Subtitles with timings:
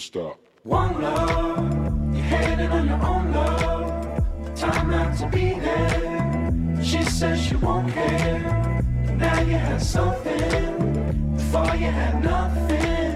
[0.00, 0.38] still stop.
[0.64, 4.56] One love, you're headed on your own love.
[4.56, 6.52] Time not to be there.
[6.82, 8.82] She says she won't care.
[9.06, 11.36] And now you have something.
[11.36, 13.12] Before you had nothing.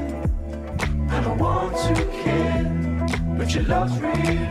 [1.10, 2.64] I don't want to care,
[3.36, 4.46] but your love's real,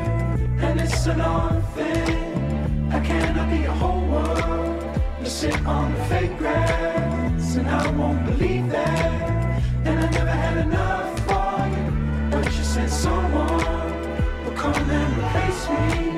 [0.66, 2.92] and it's an on thing.
[2.92, 5.02] I cannot be a whole world.
[5.22, 9.64] You sit on the fake grass, and I won't believe that.
[9.86, 11.19] And I never had enough
[12.90, 16.10] someone will come and replace me.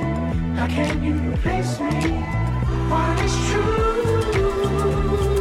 [0.55, 2.11] How can you replace me?
[2.89, 5.40] What is true?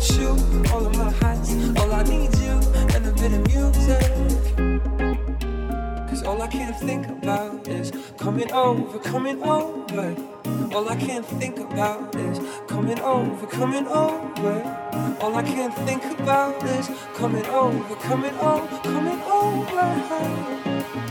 [0.00, 1.52] All of my hats.
[1.78, 2.56] All I need you
[2.94, 4.00] and a bit of music.
[6.08, 10.16] Cause all I can think about is coming over, coming over.
[10.74, 15.16] All I can think about is coming over, coming over.
[15.20, 21.09] All I can think about is coming over, coming over, coming over.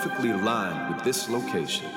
[0.00, 1.90] perfectly aligned with this location.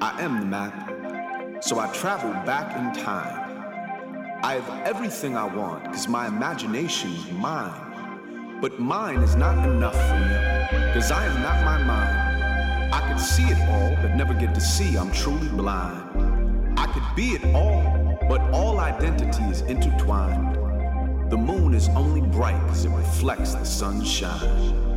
[0.00, 4.40] I am the map, so I travel back in time.
[4.42, 8.58] I have everything I want because my imagination is mine.
[8.62, 12.94] But mine is not enough for me because I am not my mind.
[12.94, 16.78] I could see it all but never get to see I'm truly blind.
[16.78, 20.54] I could be it all, but all identity is intertwined.
[21.30, 24.87] The moon is only bright because it reflects the sunshine.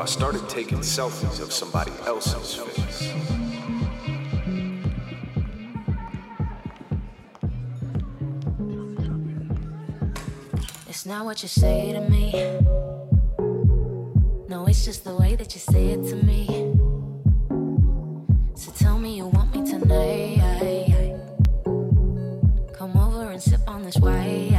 [0.00, 3.12] I started taking selfies of somebody else's face.
[10.88, 12.32] It's not what you say to me.
[14.48, 16.46] No, it's just the way that you say it to me.
[18.54, 20.40] So tell me you want me tonight.
[22.72, 24.49] Come over and sip on this white.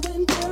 [0.00, 0.51] going down.